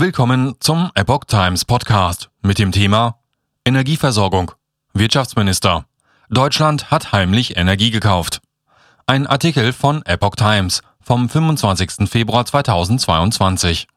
Willkommen 0.00 0.54
zum 0.60 0.92
Epoch 0.94 1.24
Times 1.24 1.64
Podcast 1.64 2.30
mit 2.40 2.60
dem 2.60 2.70
Thema 2.70 3.18
Energieversorgung. 3.64 4.52
Wirtschaftsminister. 4.92 5.86
Deutschland 6.30 6.92
hat 6.92 7.10
heimlich 7.10 7.56
Energie 7.56 7.90
gekauft. 7.90 8.40
Ein 9.08 9.26
Artikel 9.26 9.72
von 9.72 10.06
Epoch 10.06 10.36
Times 10.36 10.82
vom 11.00 11.28
25. 11.28 12.08
Februar 12.08 12.46
2022. 12.46 13.88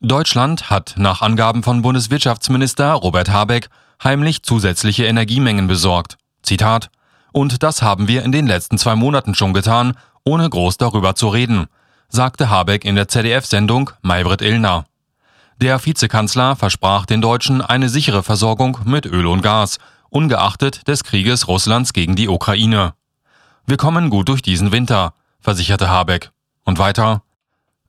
Deutschland 0.00 0.68
hat 0.68 0.94
nach 0.98 1.22
Angaben 1.22 1.62
von 1.62 1.82
Bundeswirtschaftsminister 1.82 2.90
Robert 2.94 3.28
Habeck 3.28 3.68
heimlich 4.02 4.42
zusätzliche 4.42 5.04
Energiemengen 5.04 5.68
besorgt. 5.68 6.18
Zitat. 6.42 6.90
Und 7.30 7.62
das 7.62 7.82
haben 7.82 8.08
wir 8.08 8.24
in 8.24 8.32
den 8.32 8.48
letzten 8.48 8.78
zwei 8.78 8.96
Monaten 8.96 9.36
schon 9.36 9.54
getan, 9.54 9.96
ohne 10.24 10.50
groß 10.50 10.76
darüber 10.76 11.14
zu 11.14 11.28
reden, 11.28 11.68
sagte 12.08 12.50
Habeck 12.50 12.84
in 12.84 12.96
der 12.96 13.08
ZDF-Sendung 13.08 13.90
Maybrit 14.02 14.42
Illner. 14.42 14.86
Der 15.60 15.84
Vizekanzler 15.84 16.54
versprach 16.54 17.06
den 17.06 17.22
Deutschen 17.22 17.62
eine 17.62 17.88
sichere 17.88 18.22
Versorgung 18.22 18.78
mit 18.84 19.06
Öl 19.06 19.26
und 19.26 19.42
Gas, 19.42 19.78
ungeachtet 20.10 20.86
des 20.86 21.02
Krieges 21.02 21.48
Russlands 21.48 21.92
gegen 21.92 22.14
die 22.14 22.28
Ukraine. 22.28 22.94
Wir 23.66 23.76
kommen 23.76 24.10
gut 24.10 24.28
durch 24.28 24.42
diesen 24.42 24.70
Winter, 24.70 25.14
versicherte 25.40 25.88
Habeck. 25.88 26.30
Und 26.64 26.78
weiter. 26.78 27.22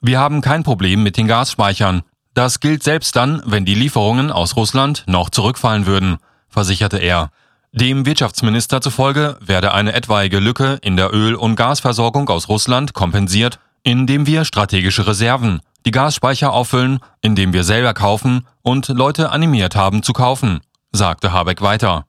Wir 0.00 0.18
haben 0.20 0.42
kein 0.42 0.62
Problem 0.62 1.02
mit 1.02 1.16
den 1.16 1.26
Gasspeichern. 1.26 2.02
Das 2.34 2.60
gilt 2.60 2.82
selbst 2.82 3.16
dann, 3.16 3.42
wenn 3.46 3.64
die 3.64 3.74
Lieferungen 3.74 4.30
aus 4.30 4.56
Russland 4.56 5.04
noch 5.06 5.30
zurückfallen 5.30 5.86
würden, 5.86 6.18
versicherte 6.48 6.98
er. 6.98 7.30
Dem 7.72 8.06
Wirtschaftsminister 8.06 8.80
zufolge 8.80 9.38
werde 9.40 9.72
eine 9.72 9.94
etwaige 9.94 10.38
Lücke 10.38 10.78
in 10.82 10.96
der 10.96 11.12
Öl- 11.12 11.34
und 11.34 11.56
Gasversorgung 11.56 12.28
aus 12.28 12.48
Russland 12.48 12.92
kompensiert 12.92 13.58
indem 13.86 14.26
wir 14.26 14.44
strategische 14.44 15.06
Reserven, 15.06 15.60
die 15.86 15.92
Gasspeicher 15.92 16.52
auffüllen, 16.52 16.98
indem 17.20 17.52
wir 17.52 17.62
selber 17.62 17.94
kaufen 17.94 18.44
und 18.62 18.88
Leute 18.88 19.30
animiert 19.30 19.76
haben 19.76 20.02
zu 20.02 20.12
kaufen, 20.12 20.58
sagte 20.90 21.32
Habeck 21.32 21.62
weiter. 21.62 22.04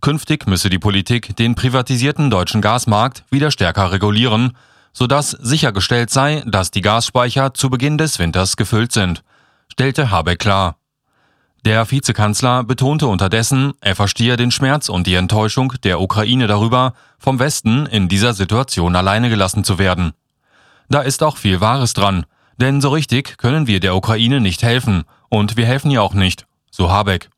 Künftig 0.00 0.46
müsse 0.46 0.70
die 0.70 0.78
Politik 0.78 1.36
den 1.36 1.56
privatisierten 1.56 2.30
deutschen 2.30 2.62
Gasmarkt 2.62 3.24
wieder 3.30 3.50
stärker 3.50 3.92
regulieren, 3.92 4.56
sodass 4.94 5.32
sichergestellt 5.32 6.08
sei, 6.08 6.42
dass 6.46 6.70
die 6.70 6.80
Gasspeicher 6.80 7.52
zu 7.52 7.68
Beginn 7.68 7.98
des 7.98 8.18
Winters 8.18 8.56
gefüllt 8.56 8.92
sind, 8.92 9.22
stellte 9.68 10.10
Habeck 10.10 10.38
klar. 10.38 10.76
Der 11.66 11.90
Vizekanzler 11.90 12.64
betonte 12.64 13.08
unterdessen, 13.08 13.74
er 13.82 13.94
verstehe 13.94 14.38
den 14.38 14.50
Schmerz 14.50 14.88
und 14.88 15.06
die 15.06 15.16
Enttäuschung 15.16 15.74
der 15.82 16.00
Ukraine 16.00 16.46
darüber, 16.46 16.94
vom 17.18 17.38
Westen 17.38 17.84
in 17.84 18.08
dieser 18.08 18.32
Situation 18.32 18.96
alleine 18.96 19.28
gelassen 19.28 19.64
zu 19.64 19.78
werden. 19.78 20.14
Da 20.88 21.00
ist 21.00 21.22
auch 21.22 21.36
viel 21.36 21.60
Wahres 21.60 21.92
dran, 21.92 22.26
denn 22.58 22.80
so 22.80 22.90
richtig 22.90 23.38
können 23.38 23.66
wir 23.66 23.80
der 23.80 23.96
Ukraine 23.96 24.40
nicht 24.40 24.62
helfen 24.62 25.04
und 25.28 25.56
wir 25.56 25.66
helfen 25.66 25.90
ihr 25.90 26.02
auch 26.02 26.14
nicht, 26.14 26.46
so 26.70 26.90
Habeck. 26.90 27.30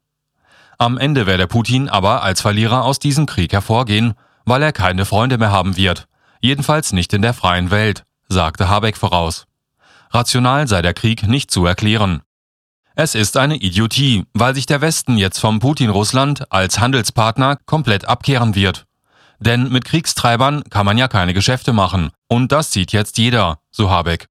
Am 0.79 0.99
Ende 0.99 1.27
werde 1.27 1.47
Putin 1.47 1.89
aber 1.89 2.23
als 2.23 2.43
Verlierer 2.43 2.85
aus 2.85 2.99
diesem 2.99 3.27
Krieg 3.27 3.53
hervorgehen, 3.53 4.15
weil 4.45 4.63
er 4.63 4.73
keine 4.73 5.07
Freunde 5.07 5.39
mehr 5.39 5.51
haben 5.51 5.77
wird, 5.77 6.07
jedenfalls 6.41 6.93
nicht 6.93 7.13
in 7.13 7.23
der 7.23 7.35
freien 7.35 7.71
Welt, 7.71 8.05
sagte 8.29 8.69
Habeck 8.69 8.97
voraus. 8.97 9.47
Rational 10.11 10.69
sei 10.69 10.83
der 10.83 10.95
Krieg 10.95 11.27
nicht 11.27 11.51
zu 11.51 11.65
erklären. 11.67 12.23
Es 12.95 13.15
ist 13.15 13.37
eine 13.37 13.57
Idiotie, 13.57 14.25
weil 14.33 14.55
sich 14.55 14.67
der 14.67 14.81
Westen 14.81 15.19
jetzt 15.19 15.39
vom 15.39 15.59
Putin-Russland 15.61 16.51
als 16.51 16.79
Handelspartner 16.79 17.59
komplett 17.67 18.07
abkehren 18.07 18.55
wird. 18.55 18.87
Denn 19.39 19.71
mit 19.71 19.85
Kriegstreibern 19.85 20.65
kann 20.71 20.87
man 20.87 20.97
ja 20.97 21.09
keine 21.09 21.35
Geschäfte 21.35 21.75
machen. 21.75 22.11
Und 22.29 22.53
das 22.53 22.73
sieht 22.73 22.93
jetzt 22.93 23.19
jeder, 23.19 23.61
so 23.71 23.91
Habeck. 23.91 24.27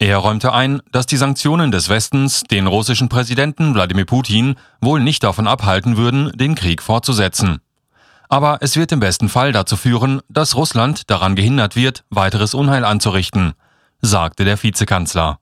Er 0.00 0.18
räumte 0.18 0.52
ein, 0.52 0.80
dass 0.92 1.06
die 1.06 1.16
Sanktionen 1.16 1.72
des 1.72 1.88
Westens 1.88 2.44
den 2.44 2.66
russischen 2.68 3.08
Präsidenten 3.08 3.74
Wladimir 3.74 4.04
Putin 4.04 4.54
wohl 4.80 5.00
nicht 5.00 5.24
davon 5.24 5.48
abhalten 5.48 5.96
würden, 5.96 6.30
den 6.36 6.54
Krieg 6.54 6.82
fortzusetzen. 6.82 7.60
Aber 8.28 8.58
es 8.60 8.76
wird 8.76 8.92
im 8.92 9.00
besten 9.00 9.28
Fall 9.28 9.52
dazu 9.52 9.76
führen, 9.76 10.20
dass 10.28 10.54
Russland 10.54 11.10
daran 11.10 11.34
gehindert 11.34 11.74
wird, 11.74 12.04
weiteres 12.10 12.54
Unheil 12.54 12.84
anzurichten, 12.84 13.54
sagte 14.00 14.44
der 14.44 14.62
Vizekanzler. 14.62 15.40